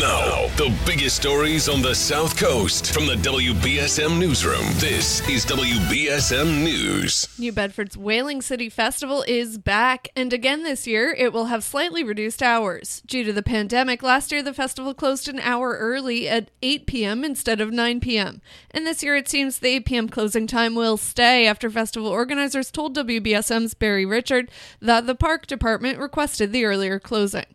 [0.00, 4.66] Now, the biggest stories on the South Coast from the WBSM Newsroom.
[4.80, 7.28] This is WBSM News.
[7.38, 12.02] New Bedford's Whaling City Festival is back, and again this year it will have slightly
[12.02, 13.02] reduced hours.
[13.06, 17.24] Due to the pandemic, last year the festival closed an hour early at 8 p.m.
[17.24, 18.42] instead of 9 p.m.
[18.72, 20.08] And this year it seems the 8 p.m.
[20.08, 24.50] closing time will stay after festival organizers told WBSM's Barry Richard
[24.80, 27.46] that the park department requested the earlier closing.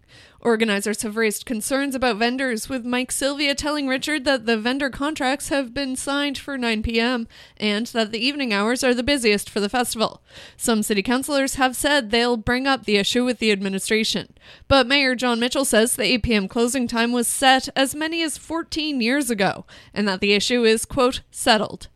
[0.42, 5.50] Organizers have raised concerns about vendors, with Mike Sylvia telling Richard that the vendor contracts
[5.50, 7.28] have been signed for 9 p.m.
[7.58, 10.22] and that the evening hours are the busiest for the festival.
[10.56, 14.34] Some city councilors have said they'll bring up the issue with the administration.
[14.70, 16.48] But Mayor Jon Mitchell says the 8 p.m.
[16.48, 20.86] closing time was set as many as 14 years ago and that the issue is,
[20.86, 21.90] quote, settled.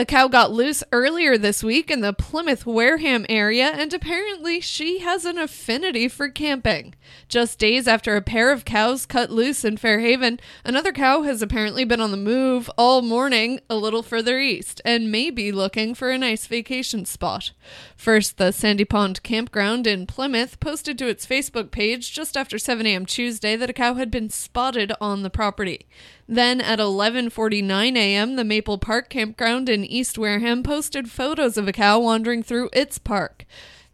[0.00, 5.00] A cow got loose earlier this week in the Plymouth Wareham area, and apparently she
[5.00, 6.94] has an affinity for camping.
[7.26, 11.84] Just days after a pair of cows cut loose in Fairhaven, another cow has apparently
[11.84, 16.10] been on the move all morning a little further east and may be looking for
[16.10, 17.50] a nice vacation spot.
[17.96, 22.86] First, the Sandy Pond Campground in Plymouth posted to its Facebook page just after 7
[22.86, 23.04] a.m.
[23.04, 25.88] Tuesday that a cow had been spotted on the property.
[26.30, 31.72] Then at 11:49 a.m., the Maple Park Campground in East Wareham posted photos of a
[31.72, 33.44] cow wandering through its park.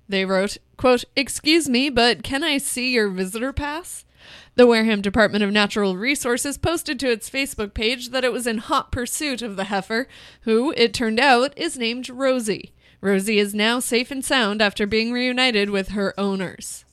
[0.09, 4.05] They wrote, quote, "Excuse me, but can I see your visitor pass?"
[4.57, 8.59] The Wareham Department of Natural Resources posted to its Facebook page that it was in
[8.59, 10.07] hot pursuit of the heifer,
[10.43, 12.73] who, it turned out, is named Rosie.
[13.01, 16.85] Rosie is now safe and sound after being reunited with her owners.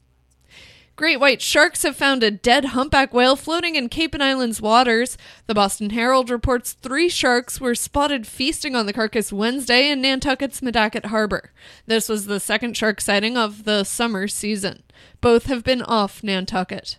[0.98, 5.18] Great white sharks have found a dead humpback whale floating in Cape and Islands waters.
[5.48, 10.62] The Boston Herald reports three sharks were spotted feasting on the carcass Wednesday in Nantucket's
[10.62, 11.52] Madaket Harbor.
[11.88, 14.84] This was the second shark sighting of the summer season.
[15.22, 16.98] Both have been off Nantucket.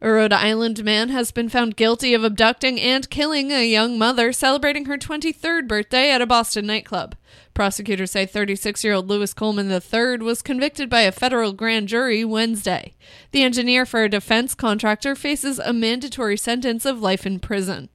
[0.00, 4.32] A Rhode Island man has been found guilty of abducting and killing a young mother
[4.32, 7.16] celebrating her 23rd birthday at a Boston nightclub.
[7.52, 12.24] Prosecutors say 36 year old Louis Coleman III was convicted by a federal grand jury
[12.24, 12.94] Wednesday.
[13.32, 17.88] The engineer for a defense contractor faces a mandatory sentence of life in prison.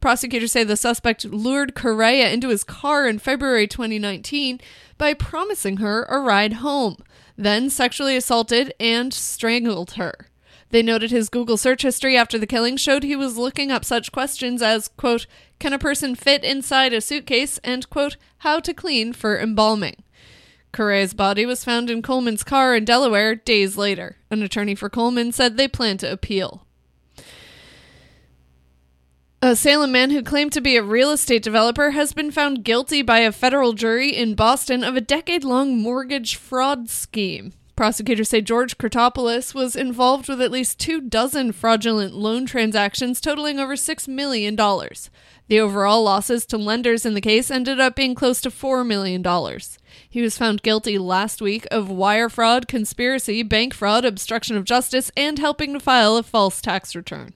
[0.00, 4.58] Prosecutors say the suspect lured Correa into his car in February 2019
[4.96, 6.96] by promising her a ride home,
[7.36, 10.28] then sexually assaulted and strangled her.
[10.72, 14.10] They noted his Google search history after the killing showed he was looking up such
[14.10, 15.26] questions as, quote,
[15.58, 19.96] can a person fit inside a suitcase, and, quote, how to clean for embalming.
[20.72, 24.16] Correa's body was found in Coleman's car in Delaware days later.
[24.30, 26.66] An attorney for Coleman said they plan to appeal.
[29.42, 33.02] A Salem man who claimed to be a real estate developer has been found guilty
[33.02, 37.52] by a federal jury in Boston of a decade long mortgage fraud scheme.
[37.82, 43.58] Prosecutors say George Kurtopoulos was involved with at least two dozen fraudulent loan transactions totaling
[43.58, 44.54] over $6 million.
[44.54, 49.20] The overall losses to lenders in the case ended up being close to $4 million.
[50.08, 55.10] He was found guilty last week of wire fraud, conspiracy, bank fraud, obstruction of justice,
[55.16, 57.34] and helping to file a false tax return.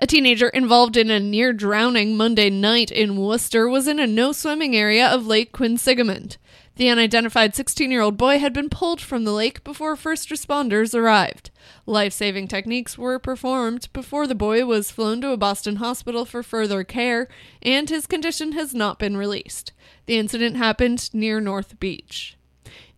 [0.00, 4.32] A teenager involved in a near drowning Monday night in Worcester was in a no
[4.32, 6.36] swimming area of Lake Quinsigamond.
[6.76, 10.92] The unidentified 16 year old boy had been pulled from the lake before first responders
[10.92, 11.50] arrived.
[11.86, 16.42] Life saving techniques were performed before the boy was flown to a Boston hospital for
[16.42, 17.28] further care,
[17.62, 19.72] and his condition has not been released.
[20.06, 22.36] The incident happened near North Beach.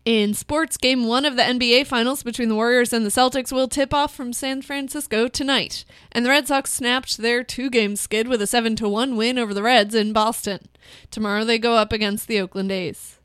[0.07, 3.69] In sports, game one of the NBA Finals between the Warriors and the Celtics will
[3.69, 5.85] tip off from San Francisco tonight.
[6.13, 9.53] And the Red Sox snapped their two game skid with a 7 1 win over
[9.53, 10.69] the Reds in Boston.
[11.11, 13.16] Tomorrow they go up against the Oakland A's.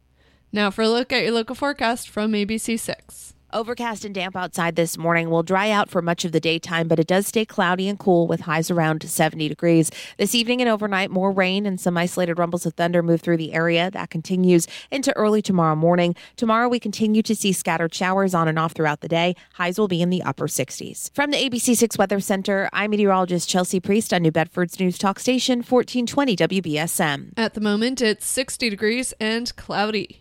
[0.54, 3.34] Now for a look at your local forecast from ABC6.
[3.54, 7.00] Overcast and damp outside this morning will dry out for much of the daytime, but
[7.00, 9.92] it does stay cloudy and cool with highs around 70 degrees.
[10.18, 13.54] This evening and overnight, more rain and some isolated rumbles of thunder move through the
[13.54, 13.92] area.
[13.92, 16.16] That continues into early tomorrow morning.
[16.38, 19.36] Tomorrow, we continue to see scattered showers on and off throughout the day.
[19.54, 21.14] Highs will be in the upper 60s.
[21.14, 25.60] From the ABC6 Weather Center, I'm meteorologist Chelsea Priest on New Bedford's News Talk Station,
[25.60, 27.34] 1420 WBSM.
[27.36, 30.21] At the moment, it's 60 degrees and cloudy.